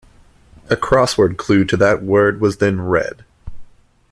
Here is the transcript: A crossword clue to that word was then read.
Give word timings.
A 0.67 0.75
crossword 0.75 1.37
clue 1.37 1.63
to 1.65 1.77
that 1.77 2.01
word 2.01 2.41
was 2.41 2.57
then 2.57 2.81
read. 2.83 3.23